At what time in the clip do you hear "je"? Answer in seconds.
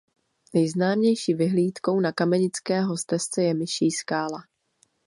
3.43-3.53